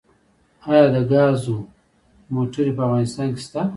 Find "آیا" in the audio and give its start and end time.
0.69-0.85